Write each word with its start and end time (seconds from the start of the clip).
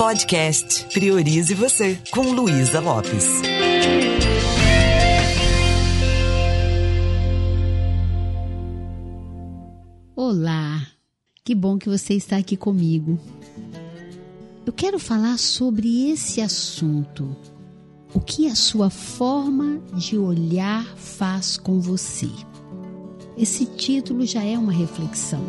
Podcast 0.00 0.86
Priorize 0.94 1.52
Você, 1.52 1.98
com 2.10 2.32
Luísa 2.32 2.80
Lopes. 2.80 3.26
Olá, 10.16 10.86
que 11.44 11.54
bom 11.54 11.76
que 11.76 11.86
você 11.86 12.14
está 12.14 12.38
aqui 12.38 12.56
comigo. 12.56 13.20
Eu 14.64 14.72
quero 14.72 14.98
falar 14.98 15.38
sobre 15.38 16.10
esse 16.10 16.40
assunto. 16.40 17.36
O 18.14 18.20
que 18.20 18.46
a 18.46 18.54
sua 18.54 18.88
forma 18.88 19.82
de 19.92 20.16
olhar 20.16 20.86
faz 20.96 21.58
com 21.58 21.78
você? 21.78 22.30
Esse 23.36 23.66
título 23.66 24.24
já 24.24 24.42
é 24.42 24.56
uma 24.56 24.72
reflexão. 24.72 25.44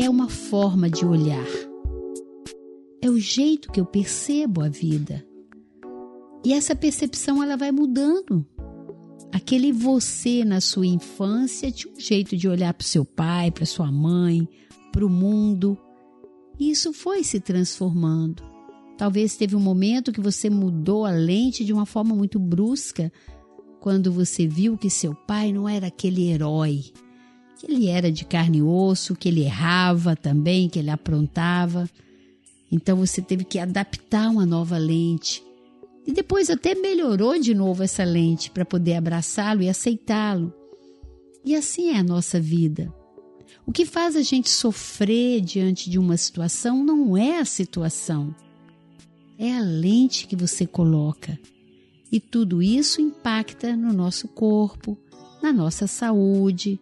É 0.00 0.08
uma 0.08 0.28
forma 0.28 0.88
de 0.88 1.04
olhar? 1.04 1.46
É 3.00 3.10
o 3.10 3.18
jeito 3.18 3.70
que 3.70 3.80
eu 3.80 3.84
percebo 3.84 4.62
a 4.62 4.68
vida. 4.68 5.26
E 6.44 6.52
essa 6.52 6.74
percepção 6.74 7.42
ela 7.42 7.56
vai 7.56 7.70
mudando. 7.70 8.46
Aquele 9.32 9.72
você 9.72 10.44
na 10.44 10.60
sua 10.60 10.86
infância 10.86 11.70
tinha 11.70 11.92
um 11.92 12.00
jeito 12.00 12.36
de 12.36 12.48
olhar 12.48 12.72
para 12.72 12.84
o 12.84 12.88
seu 12.88 13.04
pai, 13.04 13.50
para 13.50 13.66
sua 13.66 13.90
mãe, 13.90 14.48
para 14.92 15.04
o 15.04 15.10
mundo. 15.10 15.76
E 16.58 16.70
isso 16.70 16.92
foi 16.92 17.24
se 17.24 17.40
transformando. 17.40 18.42
Talvez 18.96 19.36
teve 19.36 19.56
um 19.56 19.60
momento 19.60 20.12
que 20.12 20.20
você 20.20 20.48
mudou 20.48 21.04
a 21.04 21.10
lente 21.10 21.64
de 21.64 21.72
uma 21.72 21.84
forma 21.84 22.14
muito 22.14 22.38
brusca, 22.38 23.12
quando 23.80 24.10
você 24.12 24.46
viu 24.46 24.78
que 24.78 24.88
seu 24.88 25.14
pai 25.14 25.52
não 25.52 25.68
era 25.68 25.88
aquele 25.88 26.28
herói, 26.30 26.84
que 27.58 27.70
ele 27.70 27.88
era 27.88 28.10
de 28.10 28.24
carne 28.24 28.58
e 28.58 28.62
osso, 28.62 29.14
que 29.14 29.28
ele 29.28 29.42
errava 29.42 30.16
também, 30.16 30.68
que 30.68 30.78
ele 30.78 30.90
aprontava. 30.90 31.88
Então 32.70 32.96
você 32.96 33.22
teve 33.22 33.44
que 33.44 33.58
adaptar 33.58 34.30
uma 34.30 34.44
nova 34.44 34.76
lente. 34.76 35.42
E 36.06 36.12
depois 36.12 36.50
até 36.50 36.74
melhorou 36.74 37.38
de 37.38 37.54
novo 37.54 37.82
essa 37.82 38.04
lente 38.04 38.50
para 38.50 38.64
poder 38.64 38.94
abraçá-lo 38.94 39.62
e 39.62 39.68
aceitá-lo. 39.68 40.52
E 41.44 41.54
assim 41.54 41.90
é 41.90 41.98
a 41.98 42.02
nossa 42.02 42.40
vida. 42.40 42.92
O 43.66 43.72
que 43.72 43.86
faz 43.86 44.14
a 44.14 44.22
gente 44.22 44.50
sofrer 44.50 45.40
diante 45.40 45.88
de 45.88 45.98
uma 45.98 46.16
situação 46.16 46.84
não 46.84 47.16
é 47.16 47.38
a 47.38 47.44
situação, 47.44 48.34
é 49.38 49.56
a 49.56 49.60
lente 49.60 50.26
que 50.26 50.36
você 50.36 50.66
coloca. 50.66 51.38
E 52.12 52.20
tudo 52.20 52.62
isso 52.62 53.00
impacta 53.00 53.74
no 53.74 53.92
nosso 53.92 54.28
corpo, 54.28 54.98
na 55.42 55.52
nossa 55.52 55.86
saúde, 55.86 56.78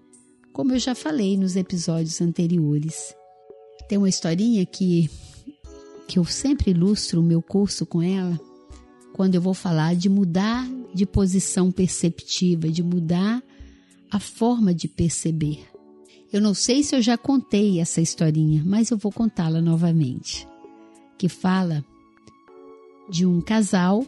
como 0.52 0.72
eu 0.72 0.78
já 0.78 0.94
falei 0.94 1.36
nos 1.36 1.56
episódios 1.56 2.20
anteriores. 2.20 3.14
Tem 3.88 3.98
uma 3.98 4.08
historinha 4.08 4.64
que, 4.66 5.10
que 6.06 6.18
eu 6.18 6.24
sempre 6.24 6.70
ilustro 6.70 7.20
o 7.20 7.24
meu 7.24 7.42
curso 7.42 7.86
com 7.86 8.02
ela, 8.02 8.38
quando 9.12 9.34
eu 9.34 9.40
vou 9.40 9.54
falar 9.54 9.94
de 9.94 10.08
mudar 10.08 10.68
de 10.94 11.06
posição 11.06 11.70
perceptiva, 11.70 12.68
de 12.68 12.82
mudar 12.82 13.42
a 14.10 14.20
forma 14.20 14.74
de 14.74 14.88
perceber. 14.88 15.66
Eu 16.30 16.40
não 16.40 16.54
sei 16.54 16.82
se 16.82 16.94
eu 16.94 17.02
já 17.02 17.16
contei 17.16 17.80
essa 17.80 18.00
historinha, 18.00 18.62
mas 18.64 18.90
eu 18.90 18.98
vou 18.98 19.12
contá-la 19.12 19.60
novamente. 19.60 20.46
Que 21.18 21.28
fala 21.28 21.84
de 23.08 23.26
um 23.26 23.40
casal 23.40 24.06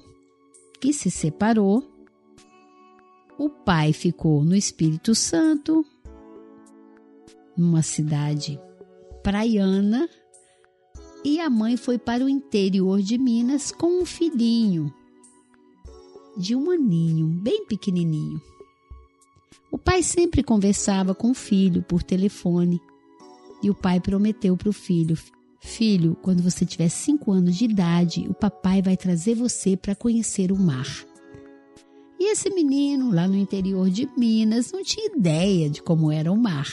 que 0.81 0.93
se 0.93 1.11
separou. 1.11 1.83
O 3.39 3.49
pai 3.49 3.93
ficou 3.93 4.45
no 4.45 4.55
Espírito 4.55 5.15
Santo, 5.15 5.85
numa 7.57 7.83
cidade 7.83 8.61
praiana, 9.23 10.09
e 11.25 11.41
a 11.41 11.49
mãe 11.49 11.77
foi 11.77 11.99
para 11.99 12.25
o 12.25 12.29
interior 12.29 13.01
de 13.01 13.17
Minas 13.17 13.73
com 13.73 14.03
um 14.03 14.05
filhinho 14.05 14.93
de 16.37 16.55
um 16.55 16.71
aninho, 16.71 17.27
bem 17.29 17.65
pequenininho. 17.67 18.41
O 19.71 19.79
pai 19.79 20.03
sempre 20.03 20.43
conversava 20.43 21.15
com 21.15 21.31
o 21.31 21.35
filho 21.35 21.83
por 21.83 22.03
telefone 22.03 22.81
e 23.63 23.71
o 23.71 23.75
pai 23.75 24.01
prometeu 24.01 24.57
para 24.57 24.69
o 24.69 24.73
filho: 24.73 25.17
Filho, 25.61 26.17
quando 26.23 26.43
você 26.43 26.65
tiver 26.65 26.89
cinco 26.89 27.33
anos 27.33 27.57
de 27.57 27.65
idade, 27.65 28.27
o 28.29 28.35
papai 28.35 28.83
vai 28.83 28.97
trazer 28.97 29.35
você 29.35 29.77
para 29.77 29.95
conhecer 29.95 30.53
o 30.53 30.59
mar. 30.59 30.87
E 32.19 32.31
esse 32.31 32.49
menino, 32.51 33.11
lá 33.11 33.27
no 33.27 33.37
interior 33.37 33.91
de 33.91 34.09
Minas, 34.17 34.73
não 34.73 34.83
tinha 34.83 35.15
ideia 35.15 35.69
de 35.69 35.83
como 35.83 36.11
era 36.11 36.31
o 36.31 36.37
mar. 36.37 36.69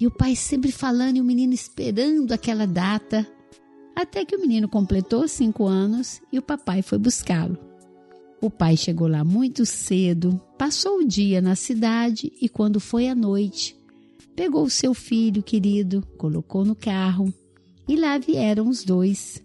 E 0.00 0.06
o 0.06 0.10
pai 0.10 0.34
sempre 0.34 0.72
falando 0.72 1.18
e 1.18 1.20
o 1.20 1.24
menino 1.24 1.52
esperando 1.52 2.32
aquela 2.32 2.66
data, 2.66 3.26
até 3.94 4.24
que 4.24 4.34
o 4.34 4.40
menino 4.40 4.66
completou 4.66 5.28
cinco 5.28 5.66
anos 5.66 6.22
e 6.32 6.38
o 6.38 6.42
papai 6.42 6.80
foi 6.80 6.96
buscá-lo. 6.96 7.58
O 8.40 8.48
pai 8.48 8.78
chegou 8.78 9.06
lá 9.06 9.22
muito 9.22 9.66
cedo, 9.66 10.40
passou 10.56 11.00
o 11.00 11.06
dia 11.06 11.42
na 11.42 11.54
cidade 11.54 12.32
e, 12.40 12.48
quando 12.48 12.80
foi 12.80 13.08
à 13.08 13.14
noite, 13.14 13.76
pegou 14.34 14.64
o 14.64 14.70
seu 14.70 14.94
filho 14.94 15.42
querido, 15.42 16.02
colocou 16.16 16.64
no 16.64 16.74
carro 16.74 17.30
e 17.86 17.94
lá 17.94 18.16
vieram 18.16 18.66
os 18.68 18.82
dois. 18.82 19.42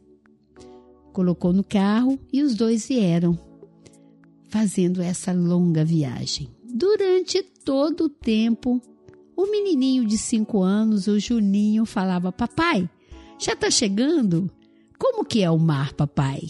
Colocou 1.11 1.51
no 1.51 1.65
carro 1.65 2.17
e 2.31 2.41
os 2.41 2.55
dois 2.55 2.88
vieram, 2.88 3.38
fazendo 4.47 5.01
essa 5.01 5.33
longa 5.33 5.83
viagem. 5.83 6.49
Durante 6.63 7.44
todo 7.44 8.05
o 8.05 8.09
tempo, 8.09 8.81
o 9.35 9.50
menininho 9.50 10.06
de 10.06 10.18
cinco 10.18 10.62
anos, 10.62 11.07
o 11.07 11.19
Juninho, 11.19 11.85
falava: 11.85 12.31
Papai, 12.31 12.90
já 13.38 13.53
está 13.53 13.69
chegando? 13.69 14.50
Como 14.97 15.25
que 15.25 15.41
é 15.44 15.51
o 15.51 15.57
mar, 15.57 15.94
papai? 15.94 16.41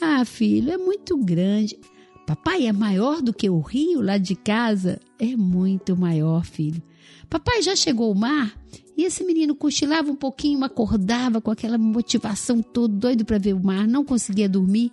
Ah, 0.00 0.24
filho, 0.24 0.72
é 0.72 0.76
muito 0.76 1.16
grande. 1.16 1.78
Papai 2.26 2.66
é 2.66 2.72
maior 2.72 3.22
do 3.22 3.32
que 3.32 3.48
o 3.48 3.60
rio 3.60 4.00
lá 4.00 4.18
de 4.18 4.34
casa? 4.34 4.98
É 5.18 5.36
muito 5.36 5.96
maior, 5.96 6.44
filho. 6.44 6.82
Papai 7.28 7.62
já 7.62 7.76
chegou 7.76 8.08
ao 8.08 8.14
mar? 8.14 8.58
E 8.96 9.04
esse 9.04 9.24
menino 9.24 9.54
cochilava 9.54 10.10
um 10.10 10.16
pouquinho, 10.16 10.64
acordava 10.64 11.40
com 11.40 11.50
aquela 11.50 11.76
motivação 11.76 12.62
todo 12.62 12.96
doido 12.96 13.24
para 13.24 13.38
ver 13.38 13.54
o 13.54 13.62
mar, 13.62 13.86
não 13.86 14.04
conseguia 14.04 14.48
dormir. 14.48 14.92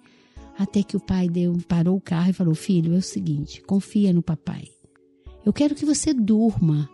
Até 0.58 0.84
que 0.84 0.98
o 0.98 1.00
pai 1.00 1.30
deu, 1.30 1.58
parou 1.68 1.98
o 1.98 2.02
carro 2.02 2.30
e 2.30 2.34
falou: 2.34 2.54
Filho, 2.54 2.94
é 2.94 2.98
o 2.98 3.02
seguinte, 3.02 3.62
confia 3.62 4.12
no 4.14 4.22
papai. 4.22 4.70
Eu 5.46 5.52
quero 5.52 5.76
que 5.76 5.86
você 5.86 6.14
durma. 6.14 6.90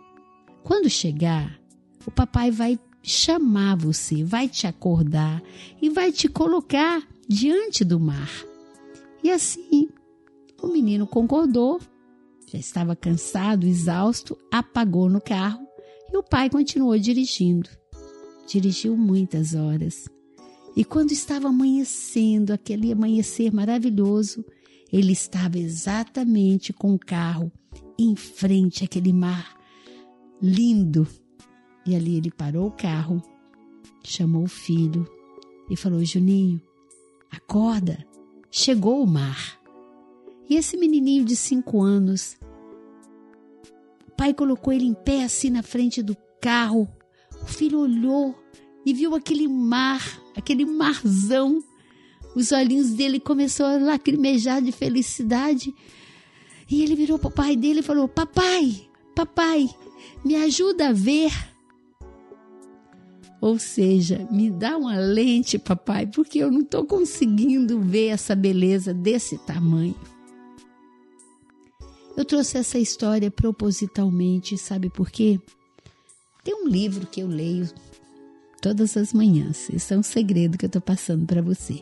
Quando 0.62 0.88
chegar, 0.88 1.58
o 2.06 2.10
papai 2.10 2.50
vai 2.50 2.78
chamar 3.02 3.76
você, 3.76 4.24
vai 4.24 4.48
te 4.48 4.66
acordar 4.66 5.42
e 5.80 5.88
vai 5.88 6.12
te 6.12 6.28
colocar 6.28 7.06
diante 7.28 7.84
do 7.84 8.00
mar. 8.00 8.30
E 9.22 9.30
assim, 9.30 9.88
o 10.62 10.68
menino 10.68 11.06
concordou, 11.06 11.80
já 12.50 12.58
estava 12.58 12.96
cansado, 12.96 13.66
exausto, 13.66 14.36
apagou 14.50 15.08
no 15.08 15.20
carro 15.20 15.66
e 16.12 16.16
o 16.16 16.22
pai 16.22 16.48
continuou 16.48 16.98
dirigindo. 16.98 17.68
Dirigiu 18.46 18.96
muitas 18.96 19.54
horas. 19.54 20.08
E 20.74 20.84
quando 20.84 21.12
estava 21.12 21.48
amanhecendo, 21.48 22.52
aquele 22.52 22.92
amanhecer 22.92 23.52
maravilhoso, 23.52 24.44
ele 24.92 25.12
estava 25.12 25.58
exatamente 25.58 26.72
com 26.72 26.94
o 26.94 26.98
carro 26.98 27.52
em 27.98 28.16
frente 28.16 28.84
àquele 28.84 29.12
mar 29.12 29.58
lindo. 30.40 31.06
E 31.86 31.94
ali 31.94 32.16
ele 32.16 32.30
parou 32.30 32.68
o 32.68 32.72
carro, 32.72 33.22
chamou 34.04 34.44
o 34.44 34.48
filho 34.48 35.06
e 35.70 35.76
falou: 35.76 36.04
Juninho, 36.04 36.60
acorda, 37.30 38.04
chegou 38.50 39.02
o 39.02 39.06
mar. 39.06 39.58
E 40.48 40.56
esse 40.56 40.76
menininho 40.76 41.24
de 41.24 41.36
cinco 41.36 41.82
anos, 41.82 42.38
o 44.06 44.10
pai 44.16 44.32
colocou 44.32 44.72
ele 44.72 44.86
em 44.86 44.94
pé 44.94 45.24
assim 45.24 45.50
na 45.50 45.62
frente 45.62 46.02
do 46.02 46.16
carro. 46.40 46.88
O 47.42 47.46
filho 47.46 47.80
olhou 47.80 48.34
e 48.84 48.94
viu 48.94 49.14
aquele 49.14 49.46
mar, 49.46 50.02
aquele 50.34 50.64
marzão. 50.64 51.62
Os 52.34 52.52
olhinhos 52.52 52.90
dele 52.90 53.18
começaram 53.18 53.84
a 53.84 53.90
lacrimejar 53.92 54.62
de 54.62 54.72
felicidade. 54.72 55.74
E 56.70 56.82
ele 56.82 56.94
virou 56.94 57.18
para 57.18 57.28
o 57.28 57.32
pai 57.32 57.56
dele 57.56 57.80
e 57.80 57.82
falou: 57.82 58.08
Papai, 58.08 58.88
papai, 59.14 59.68
me 60.24 60.36
ajuda 60.36 60.88
a 60.88 60.92
ver. 60.92 61.32
Ou 63.40 63.58
seja, 63.58 64.26
me 64.30 64.50
dá 64.50 64.76
uma 64.76 64.98
lente, 64.98 65.58
papai, 65.58 66.06
porque 66.06 66.38
eu 66.38 66.50
não 66.50 66.60
estou 66.60 66.84
conseguindo 66.84 67.80
ver 67.80 68.08
essa 68.08 68.34
beleza 68.34 68.92
desse 68.92 69.38
tamanho. 69.38 69.94
Eu 72.16 72.24
trouxe 72.24 72.58
essa 72.58 72.80
história 72.80 73.30
propositalmente, 73.30 74.58
sabe 74.58 74.90
por 74.90 75.08
quê? 75.08 75.40
Tem 76.42 76.52
um 76.52 76.66
livro 76.66 77.06
que 77.06 77.20
eu 77.20 77.28
leio 77.28 77.68
todas 78.60 78.96
as 78.96 79.12
manhãs. 79.12 79.70
Esse 79.70 79.94
é 79.94 79.96
um 79.98 80.02
segredo 80.02 80.58
que 80.58 80.64
eu 80.64 80.68
estou 80.68 80.82
passando 80.82 81.24
para 81.24 81.40
você. 81.40 81.80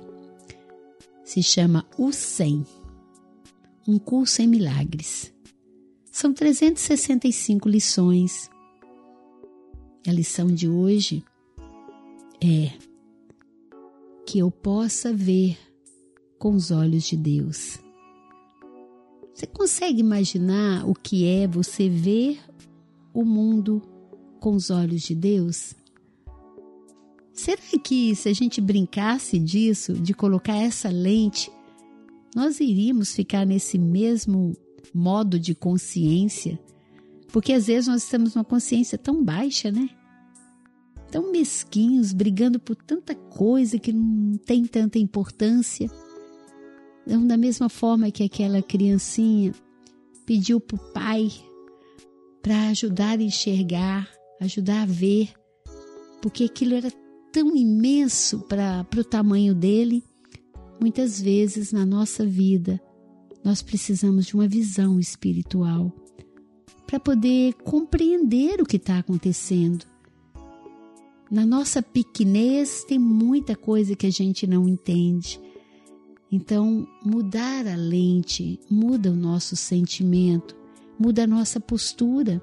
Se 1.27 1.43
chama 1.43 1.85
O 1.99 2.13
100. 2.13 2.65
um 3.89 3.99
curso 3.99 4.43
em 4.43 4.47
milagres. 4.47 5.35
São 6.05 6.33
365 6.33 7.69
lições. 7.69 8.49
A 10.07 10.13
lição 10.13 10.47
de 10.47 10.69
hoje 10.69 11.25
é 12.41 12.71
que 14.25 14.39
eu 14.39 14.53
possa 14.53 15.13
ver 15.13 15.59
com 16.39 16.55
os 16.55 16.71
olhos 16.71 17.03
de 17.03 17.17
Deus. 17.17 17.81
Você 19.35 19.49
consegue 19.49 19.99
imaginar 19.99 20.89
o 20.89 20.95
que 20.95 21.27
é 21.27 21.49
você 21.49 21.89
ver 21.89 22.39
o 23.13 23.25
mundo 23.25 23.83
com 24.39 24.55
os 24.55 24.71
olhos 24.71 25.03
de 25.03 25.17
Deus? 25.17 25.75
Será 27.37 27.61
que 27.85 28.17
se 28.17 28.31
a 28.31 28.33
gente 28.33 28.63
brincasse 28.63 29.39
disso, 29.39 29.93
de 29.93 30.15
colocar 30.15 30.57
essa 30.57 30.89
lente, 30.89 31.53
nós 32.35 32.61
iríamos 32.61 33.15
ficar 33.15 33.45
nesse 33.45 33.79
mesmo 33.79 34.57
modo 34.95 35.39
de 35.39 35.55
consciência? 35.55 36.59
Porque 37.29 37.53
às 37.53 37.67
vezes 37.67 37.89
nós 37.89 38.03
estamos 38.03 38.35
numa 38.35 38.45
consciência 38.45 38.97
tão 38.97 39.23
baixa, 39.23 39.71
né? 39.71 39.91
Tão 41.11 41.31
mesquinhos, 41.31 42.15
brigando 42.15 42.59
por 42.59 42.75
tanta 42.75 43.15
coisa 43.15 43.79
que 43.79 43.93
não 43.93 44.39
tem 44.39 44.65
tanta 44.65 44.99
importância. 44.99 45.91
Então, 47.07 47.27
da 47.27 47.37
mesma 47.37 47.69
forma 47.69 48.11
que 48.11 48.25
aquela 48.25 48.63
criancinha 48.63 49.53
pediu 50.25 50.59
para 50.59 50.77
o 50.77 50.93
pai 50.93 51.31
para 52.41 52.69
ajudar 52.69 53.19
a 53.19 53.23
enxergar, 53.23 54.09
ajudar 54.41 54.83
a 54.83 54.87
ver, 54.87 55.35
porque 56.23 56.45
aquilo 56.45 56.75
era 56.75 56.91
tão 57.37 57.55
imenso 57.55 58.39
para 58.49 58.87
o 58.97 59.05
tamanho 59.05 59.55
dele. 59.55 60.03
Muitas 60.81 61.21
vezes 61.21 61.71
na 61.71 61.85
nossa 61.85 62.25
vida 62.25 62.81
nós 63.45 63.61
precisamos 63.61 64.25
de 64.25 64.35
uma 64.35 64.49
visão 64.49 64.99
espiritual 64.99 65.93
para 66.87 66.99
poder 66.99 67.53
compreender 67.63 68.63
o 68.63 68.65
que 68.65 68.79
está 68.79 69.01
acontecendo. 69.01 69.85
Na 71.31 71.45
nossa 71.45 71.83
pequenez 71.83 72.85
tem 72.85 72.99
muita 72.99 73.55
coisa 73.55 73.95
que 73.95 74.07
a 74.07 74.11
gente 74.11 74.47
não 74.47 74.67
entende. 74.67 75.39
Então, 76.33 76.89
mudar 77.05 77.67
a 77.67 77.77
lente 77.77 78.59
muda 78.71 79.11
o 79.11 79.17
nosso 79.17 79.55
sentimento, 79.57 80.57
muda 80.99 81.25
a 81.25 81.27
nossa 81.27 81.61
postura. 81.61 82.41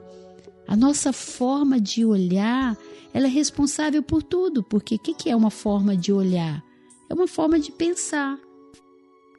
A 0.67 0.75
nossa 0.75 1.11
forma 1.11 1.79
de 1.79 2.05
olhar, 2.05 2.77
ela 3.13 3.27
é 3.27 3.29
responsável 3.29 4.01
por 4.01 4.23
tudo, 4.23 4.63
porque 4.63 4.95
o 4.95 4.99
que, 4.99 5.29
é 5.29 5.35
uma 5.35 5.51
forma 5.51 5.95
de 5.95 6.11
olhar? 6.11 6.63
É 7.09 7.13
uma 7.13 7.27
forma 7.27 7.59
de 7.59 7.71
pensar. 7.71 8.39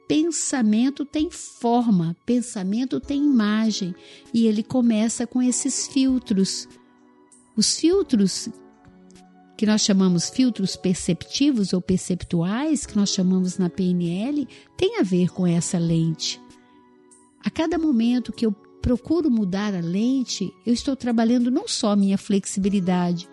Pensamento 0.07 1.03
tem 1.03 1.31
forma, 1.31 2.15
pensamento 2.25 2.99
tem 2.99 3.23
imagem, 3.23 3.95
e 4.33 4.45
ele 4.45 4.61
começa 4.61 5.25
com 5.25 5.41
esses 5.41 5.87
filtros. 5.87 6.67
Os 7.57 7.79
filtros 7.79 8.49
que 9.57 9.65
nós 9.65 9.81
chamamos 9.81 10.29
filtros 10.29 10.75
perceptivos 10.75 11.73
ou 11.73 11.81
perceptuais, 11.81 12.85
que 12.85 12.95
nós 12.95 13.09
chamamos 13.09 13.57
na 13.57 13.69
PNL, 13.69 14.47
tem 14.77 14.99
a 14.99 15.03
ver 15.03 15.29
com 15.29 15.47
essa 15.47 15.77
lente. 15.77 16.41
A 17.43 17.49
cada 17.49 17.77
momento 17.77 18.33
que 18.33 18.45
eu 18.45 18.55
procuro 18.85 19.31
mudar 19.31 19.73
a 19.73 19.79
lente, 19.79 20.53
eu 20.63 20.71
estou 20.71 20.95
trabalhando 20.95 21.49
não 21.49 21.67
só 21.67 21.89
a 21.89 21.95
minha 21.95 22.19
flexibilidade, 22.19 23.27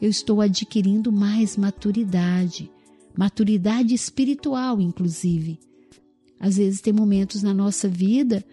eu 0.00 0.08
estou 0.08 0.40
adquirindo 0.40 1.10
mais 1.10 1.56
maturidade, 1.56 2.70
maturidade 3.18 3.92
espiritual, 3.92 4.80
inclusive. 4.80 5.58
Às 6.38 6.58
vezes 6.58 6.80
tem 6.80 6.92
momentos 6.92 7.42
na 7.42 7.52
nossa 7.52 7.88
vida 7.88 8.44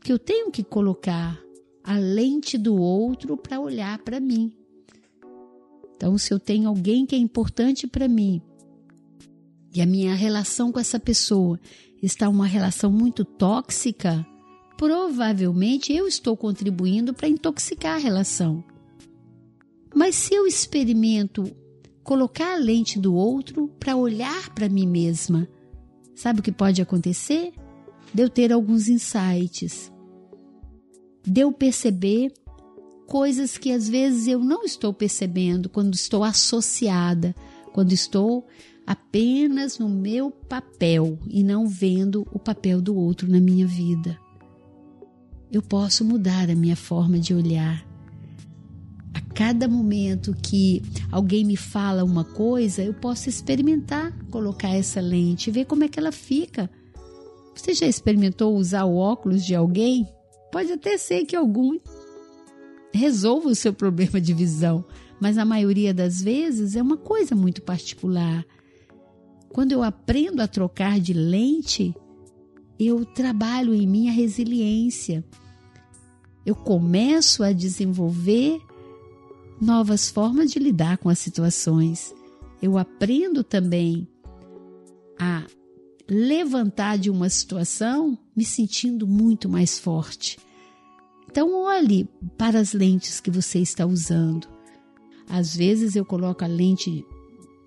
que 0.00 0.12
eu 0.12 0.20
tenho 0.20 0.52
que 0.52 0.62
colocar 0.62 1.36
a 1.82 1.98
lente 1.98 2.56
do 2.56 2.76
outro 2.76 3.36
para 3.36 3.58
olhar 3.58 3.98
para 3.98 4.20
mim. 4.20 4.52
Então, 5.96 6.16
se 6.16 6.32
eu 6.32 6.38
tenho 6.38 6.68
alguém 6.68 7.06
que 7.06 7.16
é 7.16 7.18
importante 7.18 7.88
para 7.88 8.06
mim 8.06 8.40
e 9.74 9.80
a 9.80 9.86
minha 9.86 10.14
relação 10.14 10.70
com 10.70 10.78
essa 10.78 11.00
pessoa 11.00 11.58
está 12.00 12.28
uma 12.28 12.46
relação 12.46 12.88
muito 12.92 13.24
tóxica, 13.24 14.24
provavelmente 14.78 15.92
eu 15.92 16.06
estou 16.06 16.36
contribuindo 16.36 17.12
para 17.12 17.28
intoxicar 17.28 17.96
a 17.96 17.98
relação. 17.98 18.62
Mas 19.92 20.14
se 20.14 20.32
eu 20.32 20.46
experimento 20.46 21.44
colocar 22.04 22.54
a 22.54 22.58
lente 22.58 22.98
do 22.98 23.12
outro 23.12 23.68
para 23.80 23.96
olhar 23.96 24.54
para 24.54 24.68
mim 24.68 24.86
mesma, 24.86 25.48
sabe 26.14 26.38
o 26.38 26.42
que 26.42 26.52
pode 26.52 26.80
acontecer? 26.80 27.52
De 28.14 28.22
eu 28.22 28.30
ter 28.30 28.52
alguns 28.52 28.88
insights, 28.88 29.92
de 31.26 31.40
eu 31.40 31.52
perceber 31.52 32.32
coisas 33.08 33.58
que 33.58 33.72
às 33.72 33.88
vezes 33.88 34.28
eu 34.28 34.38
não 34.38 34.62
estou 34.62 34.94
percebendo 34.94 35.68
quando 35.68 35.94
estou 35.94 36.22
associada, 36.22 37.34
quando 37.72 37.92
estou 37.92 38.46
apenas 38.86 39.76
no 39.76 39.88
meu 39.88 40.30
papel 40.30 41.18
e 41.26 41.42
não 41.42 41.66
vendo 41.66 42.26
o 42.32 42.38
papel 42.38 42.80
do 42.80 42.94
outro 42.94 43.28
na 43.28 43.40
minha 43.40 43.66
vida. 43.66 44.16
Eu 45.50 45.62
posso 45.62 46.04
mudar 46.04 46.50
a 46.50 46.54
minha 46.54 46.76
forma 46.76 47.18
de 47.18 47.32
olhar. 47.32 47.86
A 49.14 49.20
cada 49.34 49.66
momento 49.66 50.36
que 50.42 50.82
alguém 51.10 51.44
me 51.44 51.56
fala 51.56 52.04
uma 52.04 52.24
coisa, 52.24 52.82
eu 52.82 52.92
posso 52.92 53.28
experimentar 53.28 54.12
colocar 54.30 54.68
essa 54.68 55.00
lente 55.00 55.48
e 55.48 55.52
ver 55.52 55.64
como 55.64 55.84
é 55.84 55.88
que 55.88 55.98
ela 55.98 56.12
fica. 56.12 56.70
Você 57.54 57.72
já 57.72 57.86
experimentou 57.86 58.54
usar 58.54 58.84
o 58.84 58.96
óculos 58.96 59.44
de 59.44 59.54
alguém? 59.54 60.06
Pode 60.52 60.70
até 60.70 60.98
ser 60.98 61.24
que 61.24 61.34
algum 61.34 61.78
resolva 62.92 63.48
o 63.48 63.54
seu 63.54 63.72
problema 63.72 64.20
de 64.20 64.34
visão, 64.34 64.84
mas 65.20 65.36
na 65.36 65.44
maioria 65.44 65.94
das 65.94 66.20
vezes 66.20 66.76
é 66.76 66.82
uma 66.82 66.96
coisa 66.96 67.34
muito 67.34 67.62
particular. 67.62 68.44
Quando 69.48 69.72
eu 69.72 69.82
aprendo 69.82 70.42
a 70.42 70.46
trocar 70.46 71.00
de 71.00 71.14
lente, 71.14 71.94
eu 72.78 73.04
trabalho 73.04 73.74
em 73.74 73.86
minha 73.86 74.12
resiliência. 74.12 75.24
Eu 76.46 76.54
começo 76.54 77.42
a 77.42 77.52
desenvolver 77.52 78.60
novas 79.60 80.08
formas 80.08 80.50
de 80.50 80.58
lidar 80.58 80.98
com 80.98 81.08
as 81.08 81.18
situações. 81.18 82.14
Eu 82.62 82.78
aprendo 82.78 83.42
também 83.42 84.06
a 85.18 85.44
levantar 86.08 86.96
de 86.98 87.10
uma 87.10 87.28
situação 87.28 88.16
me 88.34 88.44
sentindo 88.44 89.06
muito 89.06 89.48
mais 89.48 89.78
forte. 89.78 90.38
Então, 91.30 91.54
olhe 91.54 92.08
para 92.38 92.58
as 92.58 92.72
lentes 92.72 93.20
que 93.20 93.30
você 93.30 93.58
está 93.58 93.84
usando. 93.84 94.48
Às 95.28 95.54
vezes 95.54 95.94
eu 95.94 96.04
coloco 96.04 96.42
a 96.42 96.48
lente 96.48 97.04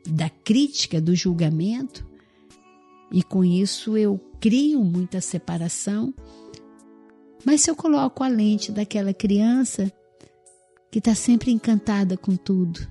da 0.09 0.29
crítica, 0.29 0.99
do 0.99 1.15
julgamento, 1.15 2.05
e 3.11 3.21
com 3.21 3.43
isso 3.43 3.97
eu 3.97 4.19
crio 4.39 4.83
muita 4.83 5.19
separação. 5.19 6.13
Mas 7.45 7.61
se 7.61 7.69
eu 7.69 7.75
coloco 7.75 8.23
a 8.23 8.27
lente 8.27 8.71
daquela 8.71 9.13
criança 9.13 9.91
que 10.91 10.99
está 10.99 11.15
sempre 11.15 11.51
encantada 11.51 12.15
com 12.15 12.35
tudo, 12.35 12.87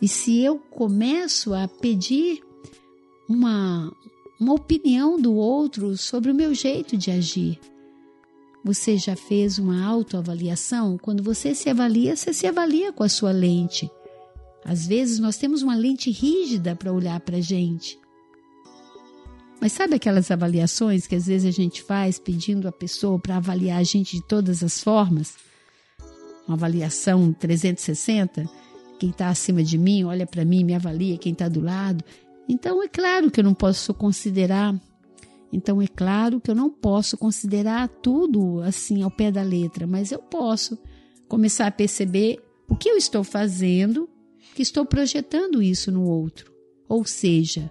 e 0.00 0.08
se 0.08 0.40
eu 0.40 0.58
começo 0.58 1.54
a 1.54 1.66
pedir 1.66 2.42
uma, 3.28 3.92
uma 4.40 4.54
opinião 4.54 5.20
do 5.20 5.34
outro 5.34 5.96
sobre 5.96 6.30
o 6.30 6.34
meu 6.34 6.52
jeito 6.52 6.96
de 6.96 7.10
agir, 7.10 7.58
você 8.64 8.96
já 8.96 9.14
fez 9.14 9.58
uma 9.58 9.84
autoavaliação? 9.84 10.96
Quando 10.96 11.22
você 11.22 11.54
se 11.54 11.68
avalia, 11.68 12.16
você 12.16 12.32
se 12.32 12.46
avalia 12.46 12.92
com 12.92 13.02
a 13.02 13.08
sua 13.08 13.30
lente. 13.30 13.90
Às 14.64 14.86
vezes 14.86 15.18
nós 15.18 15.36
temos 15.36 15.62
uma 15.62 15.74
lente 15.74 16.10
rígida 16.10 16.74
para 16.74 16.92
olhar 16.92 17.20
para 17.20 17.36
a 17.36 17.42
gente. 17.42 17.98
Mas 19.60 19.72
sabe 19.72 19.94
aquelas 19.94 20.30
avaliações 20.30 21.06
que 21.06 21.14
às 21.14 21.26
vezes 21.26 21.46
a 21.46 21.50
gente 21.50 21.82
faz 21.82 22.18
pedindo 22.18 22.68
a 22.68 22.72
pessoa 22.72 23.18
para 23.18 23.36
avaliar 23.36 23.78
a 23.78 23.84
gente 23.84 24.16
de 24.16 24.22
todas 24.22 24.62
as 24.62 24.82
formas? 24.82 25.34
Uma 26.46 26.56
avaliação 26.56 27.32
360? 27.32 28.48
Quem 28.98 29.10
está 29.10 29.28
acima 29.28 29.62
de 29.62 29.78
mim 29.78 30.04
olha 30.04 30.26
para 30.26 30.44
mim, 30.44 30.64
me 30.64 30.74
avalia, 30.74 31.18
quem 31.18 31.32
está 31.32 31.48
do 31.48 31.60
lado. 31.60 32.04
Então 32.48 32.82
é 32.82 32.88
claro 32.88 33.30
que 33.30 33.40
eu 33.40 33.44
não 33.44 33.54
posso 33.54 33.94
considerar 33.94 34.74
então 35.54 35.80
é 35.80 35.86
claro 35.86 36.40
que 36.40 36.50
eu 36.50 36.54
não 36.54 36.68
posso 36.68 37.16
considerar 37.16 37.86
tudo 37.86 38.60
assim 38.62 39.02
ao 39.02 39.10
pé 39.10 39.30
da 39.30 39.40
letra, 39.40 39.86
mas 39.86 40.10
eu 40.10 40.18
posso 40.18 40.76
começar 41.28 41.68
a 41.68 41.70
perceber 41.70 42.42
o 42.68 42.74
que 42.74 42.88
eu 42.88 42.96
estou 42.96 43.22
fazendo, 43.22 44.08
que 44.52 44.62
estou 44.62 44.84
projetando 44.84 45.62
isso 45.62 45.92
no 45.92 46.02
outro. 46.02 46.52
Ou 46.88 47.04
seja, 47.04 47.70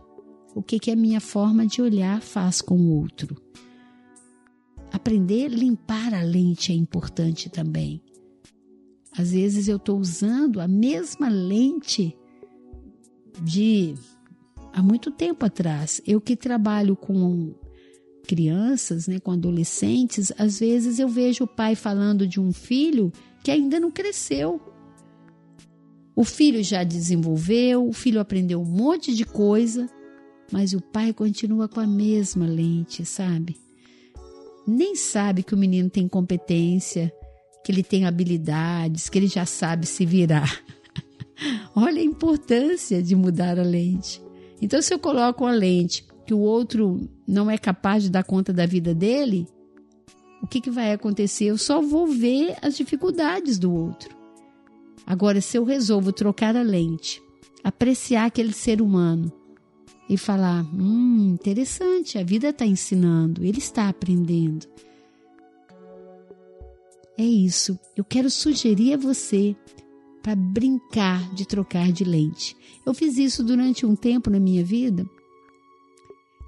o 0.56 0.62
que, 0.62 0.80
que 0.80 0.92
a 0.92 0.96
minha 0.96 1.20
forma 1.20 1.66
de 1.66 1.82
olhar 1.82 2.22
faz 2.22 2.62
com 2.62 2.76
o 2.76 3.00
outro. 3.00 3.36
Aprender 4.92 5.46
a 5.46 5.56
limpar 5.56 6.14
a 6.14 6.22
lente 6.22 6.72
é 6.72 6.76
importante 6.76 7.50
também. 7.50 8.02
Às 9.18 9.32
vezes 9.32 9.68
eu 9.68 9.78
estou 9.78 10.00
usando 10.00 10.60
a 10.60 10.68
mesma 10.68 11.30
lente 11.30 12.16
de 13.42 13.96
há 14.72 14.82
muito 14.82 15.12
tempo 15.12 15.46
atrás. 15.46 16.02
Eu 16.06 16.22
que 16.22 16.36
trabalho 16.36 16.96
com 16.96 17.54
crianças, 18.28 19.08
né, 19.08 19.20
com 19.20 19.32
adolescentes, 19.32 20.32
às 20.38 20.60
vezes 20.60 20.98
eu 20.98 21.10
vejo 21.10 21.44
o 21.44 21.48
pai 21.48 21.76
falando 21.76 22.26
de 22.28 22.40
um 22.40 22.54
filho 22.54 23.12
que 23.44 23.52
ainda 23.52 23.80
não 23.80 23.92
cresceu. 23.92 24.62
O 26.16 26.24
filho 26.24 26.64
já 26.64 26.84
desenvolveu, 26.84 27.88
o 27.88 27.94
filho 27.94 28.20
aprendeu 28.20 28.62
um 28.62 28.66
monte 28.66 29.14
de 29.14 29.26
coisa, 29.26 29.90
mas 30.54 30.72
o 30.72 30.80
pai 30.80 31.12
continua 31.12 31.68
com 31.68 31.80
a 31.80 31.88
mesma 31.88 32.46
lente, 32.46 33.04
sabe? 33.04 33.58
Nem 34.68 34.96
sabe 34.96 35.42
que 35.42 35.56
o 35.56 35.58
menino 35.58 35.90
tem 35.90 36.08
competência, 36.08 37.12
que 37.66 37.72
ele 37.72 37.82
tem 37.82 38.06
habilidades, 38.06 39.10
que 39.10 39.18
ele 39.18 39.26
já 39.26 39.48
sabe 39.48 39.88
se 39.88 40.06
virar. 40.06 40.64
Olha 41.76 42.00
a 42.00 42.06
importância 42.06 43.02
de 43.02 43.16
mudar 43.16 43.58
a 43.58 43.64
lente. 43.64 44.22
Então, 44.62 44.80
se 44.80 44.94
eu 44.94 45.00
coloco 45.00 45.44
uma 45.44 45.52
lente 45.52 46.06
que 46.24 46.36
o 46.36 46.40
outro 46.40 47.10
não 47.28 47.50
é 47.50 47.58
capaz 47.58 48.04
de 48.04 48.12
dar 48.12 48.24
conta 48.24 48.54
da 48.54 48.68
vida 48.68 48.94
dele, 48.94 49.48
o 50.40 50.46
que, 50.46 50.62
que 50.62 50.70
vai 50.70 50.94
acontecer? 50.94 51.46
Eu 51.46 51.58
só 51.58 51.82
vou 51.82 52.06
ver 52.06 52.56
as 52.62 52.78
dificuldades 52.78 53.58
do 53.58 53.74
outro. 53.74 54.16
Agora, 55.04 55.42
se 55.42 55.58
eu 55.58 55.64
resolvo 55.64 56.14
trocar 56.14 56.56
a 56.56 56.62
lente, 56.62 57.20
apreciar 57.64 58.26
aquele 58.26 58.54
ser 58.54 58.84
humano 58.84 59.34
e 60.10 60.18
falar: 60.18 60.64
hum, 60.74 61.34
interessante, 61.34 62.18
a 62.18 62.24
vida 62.24 62.50
está 62.50 62.66
ensinando, 62.66 63.44
ele 63.44 63.60
está 63.60 63.90
aprendendo. 63.90 64.68
É 67.18 67.24
isso. 67.24 67.80
Eu 67.96 68.04
quero 68.04 68.30
sugerir 68.30 68.94
a 68.94 68.98
você 68.98 69.56
para 70.22 70.36
brincar 70.36 71.34
de 71.34 71.46
trocar 71.46 71.92
de 71.92 72.04
lente. 72.04 72.56
Eu 72.86 72.94
fiz 72.94 73.18
isso 73.18 73.44
durante 73.44 73.86
um 73.86 73.96
tempo 73.96 74.30
na 74.30 74.40
minha 74.40 74.64
vida 74.64 75.06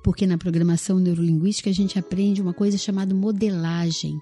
porque 0.06 0.28
na 0.28 0.38
programação 0.38 1.00
neurolinguística 1.00 1.68
a 1.68 1.74
gente 1.74 1.98
aprende 1.98 2.40
uma 2.40 2.54
coisa 2.54 2.78
chamada 2.78 3.16
modelagem. 3.16 4.20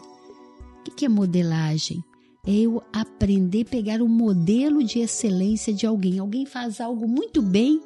O 0.88 0.92
que 0.96 1.04
é 1.04 1.10
modelagem? 1.10 2.02
É 2.48 2.54
eu 2.54 2.82
aprender 2.94 3.63
a 3.63 3.70
pegar 3.70 4.02
um 4.02 4.08
modelo 4.08 4.82
de 4.82 5.00
excelência 5.00 5.74
de 5.74 5.86
alguém. 5.86 6.20
Alguém 6.20 6.46
faz 6.46 6.80
algo 6.80 7.06
muito 7.06 7.42
bem, 7.42 7.82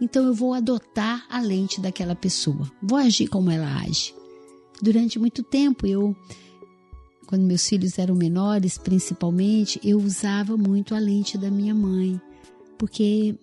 então 0.00 0.24
eu 0.26 0.34
vou 0.34 0.52
adotar 0.52 1.26
a 1.28 1.40
lente 1.40 1.80
daquela 1.80 2.14
pessoa. 2.14 2.70
Vou 2.82 2.98
agir 2.98 3.28
como 3.28 3.50
ela 3.50 3.80
age. 3.82 4.14
Durante 4.82 5.18
muito 5.18 5.42
tempo, 5.42 5.86
eu, 5.86 6.14
quando 7.26 7.42
meus 7.42 7.66
filhos 7.66 7.98
eram 7.98 8.14
menores, 8.14 8.76
principalmente, 8.76 9.80
eu 9.82 9.98
usava 9.98 10.56
muito 10.56 10.94
a 10.94 10.98
lente 10.98 11.38
da 11.38 11.50
minha 11.50 11.74
mãe, 11.74 12.20
porque 12.76 13.34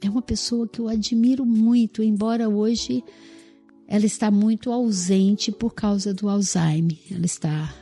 é 0.00 0.10
uma 0.10 0.22
pessoa 0.22 0.68
que 0.68 0.80
eu 0.80 0.88
admiro 0.88 1.46
muito, 1.46 2.02
embora 2.02 2.48
hoje 2.48 3.04
ela 3.86 4.06
está 4.06 4.30
muito 4.30 4.72
ausente 4.72 5.52
por 5.52 5.74
causa 5.74 6.12
do 6.12 6.28
Alzheimer. 6.28 6.98
Ela 7.10 7.26
está 7.26 7.72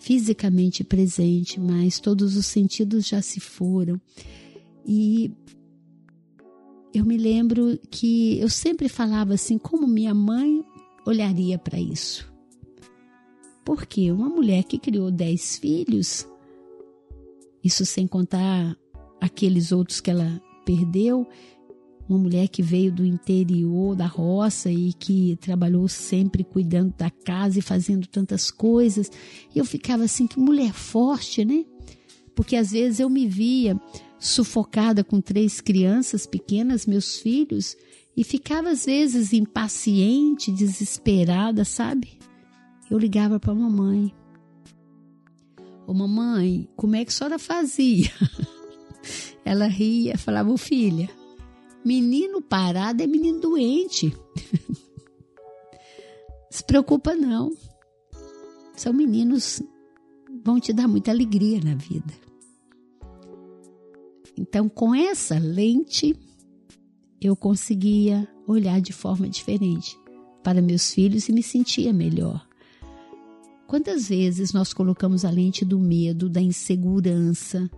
fisicamente 0.00 0.82
presente, 0.82 1.60
mas 1.60 2.00
todos 2.00 2.36
os 2.36 2.46
sentidos 2.46 3.06
já 3.06 3.22
se 3.22 3.38
foram. 3.38 4.00
E 4.84 5.30
eu 6.94 7.04
me 7.04 7.16
lembro 7.16 7.78
que 7.90 8.38
eu 8.38 8.48
sempre 8.48 8.88
falava 8.88 9.34
assim, 9.34 9.58
como 9.58 9.86
minha 9.86 10.14
mãe 10.14 10.64
olharia 11.06 11.58
para 11.58 11.80
isso. 11.80 12.30
Porque 13.64 14.10
uma 14.10 14.28
mulher 14.28 14.64
que 14.64 14.78
criou 14.78 15.10
dez 15.10 15.56
filhos, 15.56 16.28
isso 17.62 17.86
sem 17.86 18.06
contar 18.06 18.76
aqueles 19.20 19.72
outros 19.72 20.00
que 20.00 20.10
ela 20.10 20.42
perdeu, 20.64 21.26
uma 22.08 22.18
mulher 22.18 22.48
que 22.48 22.62
veio 22.62 22.92
do 22.92 23.06
interior 23.06 23.94
da 23.94 24.06
roça 24.06 24.70
e 24.70 24.92
que 24.92 25.36
trabalhou 25.40 25.88
sempre 25.88 26.44
cuidando 26.44 26.92
da 26.96 27.10
casa 27.10 27.58
e 27.58 27.62
fazendo 27.62 28.06
tantas 28.06 28.50
coisas. 28.50 29.10
E 29.54 29.58
eu 29.58 29.64
ficava 29.64 30.04
assim, 30.04 30.26
que 30.26 30.38
mulher 30.38 30.72
forte, 30.72 31.44
né? 31.44 31.64
Porque 32.34 32.56
às 32.56 32.72
vezes 32.72 33.00
eu 33.00 33.08
me 33.08 33.26
via 33.26 33.80
sufocada 34.22 35.02
com 35.02 35.20
três 35.20 35.60
crianças 35.60 36.26
pequenas, 36.26 36.86
meus 36.86 37.18
filhos, 37.18 37.76
e 38.16 38.22
ficava 38.22 38.70
às 38.70 38.86
vezes 38.86 39.32
impaciente, 39.32 40.52
desesperada, 40.52 41.64
sabe? 41.64 42.18
Eu 42.90 42.98
ligava 42.98 43.40
para 43.40 43.52
a 43.52 43.54
mamãe. 43.54 44.14
Ô 45.86 45.92
mamãe, 45.92 46.68
como 46.76 46.94
é 46.94 47.04
que 47.04 47.10
a 47.10 47.14
senhora 47.14 47.38
fazia? 47.38 48.10
Ela 49.44 49.66
ria, 49.66 50.16
falava, 50.16 50.56
filha, 50.56 51.10
Menino 51.84 52.40
parado 52.40 53.02
é 53.02 53.06
menino 53.08 53.40
doente. 53.40 54.16
Se 56.48 56.64
preocupa 56.64 57.16
não. 57.16 57.50
São 58.76 58.92
meninos 58.92 59.60
vão 60.44 60.60
te 60.60 60.72
dar 60.72 60.86
muita 60.86 61.10
alegria 61.10 61.60
na 61.60 61.74
vida. 61.74 62.14
Então, 64.42 64.68
com 64.68 64.92
essa 64.92 65.38
lente, 65.38 66.16
eu 67.20 67.36
conseguia 67.36 68.28
olhar 68.44 68.80
de 68.80 68.92
forma 68.92 69.28
diferente 69.28 69.96
para 70.42 70.60
meus 70.60 70.92
filhos 70.92 71.28
e 71.28 71.32
me 71.32 71.44
sentia 71.44 71.92
melhor. 71.92 72.44
Quantas 73.68 74.08
vezes 74.08 74.52
nós 74.52 74.72
colocamos 74.72 75.24
a 75.24 75.30
lente 75.30 75.64
do 75.64 75.78
medo, 75.78 76.28
da 76.28 76.40
insegurança, 76.40 77.70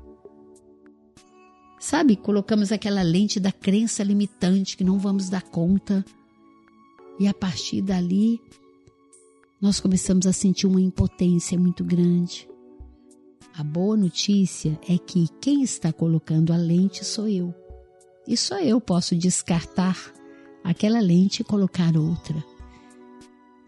Sabe, 1.78 2.16
colocamos 2.16 2.72
aquela 2.72 3.02
lente 3.02 3.38
da 3.38 3.52
crença 3.52 4.02
limitante 4.02 4.74
que 4.74 4.82
não 4.82 4.98
vamos 4.98 5.28
dar 5.28 5.42
conta. 5.42 6.02
E 7.20 7.28
a 7.28 7.34
partir 7.34 7.82
dali, 7.82 8.40
nós 9.60 9.80
começamos 9.80 10.26
a 10.26 10.32
sentir 10.32 10.66
uma 10.66 10.80
impotência 10.80 11.60
muito 11.60 11.84
grande. 11.84 12.48
A 13.52 13.62
boa 13.62 13.96
notícia 13.96 14.78
é 14.88 14.96
que 14.96 15.28
quem 15.40 15.62
está 15.62 15.92
colocando 15.92 16.52
a 16.52 16.56
lente 16.56 17.04
sou 17.04 17.28
eu. 17.28 17.54
E 18.26 18.36
só 18.36 18.58
eu 18.60 18.80
posso 18.80 19.14
descartar 19.14 19.96
aquela 20.62 21.00
lente 21.00 21.42
e 21.42 21.44
colocar 21.44 21.96
outra. 21.96 22.42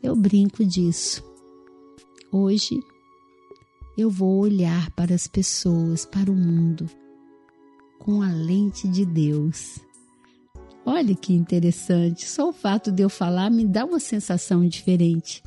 Eu 0.02 0.16
brinco 0.16 0.64
disso. 0.64 1.23
Hoje 2.33 2.80
eu 3.99 4.11
vou 4.11 4.40
olhar 4.40 4.90
para 4.92 5.14
as 5.14 5.26
pessoas, 5.26 6.04
para 6.04 6.30
o 6.30 6.35
mundo 6.35 6.88
com 7.99 8.23
a 8.23 8.30
lente 8.30 8.87
de 8.87 9.04
Deus. 9.04 9.80
Olha 10.85 11.14
que 11.16 11.33
interessante, 11.33 12.25
só 12.25 12.50
o 12.50 12.52
fato 12.52 12.92
de 12.92 13.02
eu 13.02 13.09
falar 13.09 13.50
me 13.50 13.66
dá 13.66 13.85
uma 13.85 13.99
sensação 13.99 14.64
diferente. 14.68 15.42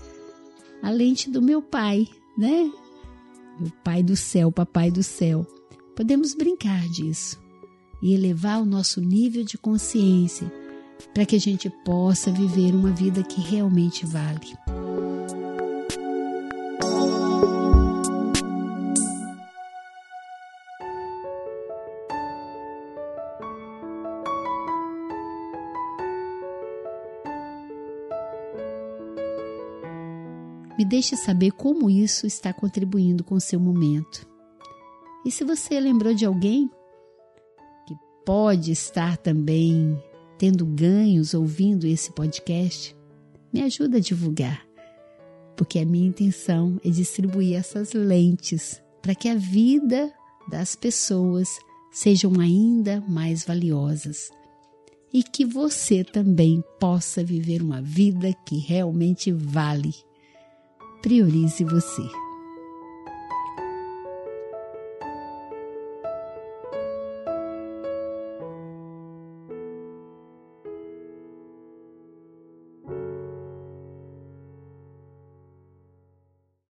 A 0.84 0.90
lente 0.90 1.30
do 1.30 1.42
meu 1.42 1.62
pai, 1.62 2.06
né? 2.38 2.70
Meu 3.60 3.72
pai 3.84 4.02
do 4.02 4.16
céu, 4.16 4.52
papai 4.52 4.90
do 4.90 5.04
céu. 5.04 5.46
Podemos 5.96 6.34
brincar 6.34 6.88
disso 6.88 7.38
e 8.02 8.14
elevar 8.14 8.62
o 8.62 8.66
nosso 8.66 9.02
nível 9.02 9.44
de 9.44 9.58
consciência 9.58 10.50
para 11.14 11.26
que 11.26 11.36
a 11.36 11.40
gente 11.40 11.70
possa 11.84 12.32
viver 12.32 12.74
uma 12.74 12.92
vida 12.92 13.22
que 13.24 13.42
realmente 13.42 14.06
vale. 14.06 14.56
Me 30.80 30.86
deixe 30.86 31.18
saber 31.18 31.52
como 31.52 31.90
isso 31.90 32.26
está 32.26 32.54
contribuindo 32.54 33.22
com 33.22 33.36
o 33.36 33.42
seu 33.42 33.60
momento. 33.60 34.26
E 35.26 35.30
se 35.30 35.44
você 35.44 35.78
lembrou 35.78 36.14
de 36.14 36.26
alguém 36.26 36.72
que 37.86 37.94
pode 38.26 38.72
estar 38.72 39.18
também 39.18 40.02
tendo 40.38 40.66
ganhos 40.66 41.34
ouvindo 41.34 41.86
esse 41.86 42.14
podcast, 42.14 42.96
me 43.52 43.62
ajuda 43.62 43.98
a 43.98 44.00
divulgar, 44.00 44.66
porque 45.58 45.80
a 45.80 45.86
minha 45.86 46.08
intenção 46.08 46.80
é 46.82 46.90
distribuir 46.90 47.58
essas 47.58 47.92
lentes 47.92 48.82
para 49.02 49.14
que 49.14 49.28
a 49.28 49.36
vida 49.36 50.10
das 50.50 50.78
pessoas 50.78 51.50
sejam 51.92 52.40
ainda 52.40 53.02
mais 53.02 53.44
valiosas 53.44 54.32
e 55.12 55.24
que 55.24 55.44
você 55.44 56.06
também 56.06 56.64
possa 56.80 57.22
viver 57.22 57.62
uma 57.62 57.82
vida 57.82 58.34
que 58.46 58.60
realmente 58.60 59.30
vale 59.30 60.08
priorize 61.02 61.64
você. 61.64 62.29